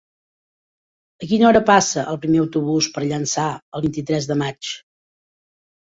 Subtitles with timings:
[1.23, 3.47] A quina hora passa el primer autobús per Llançà
[3.81, 4.75] el vint-i-tres de maig?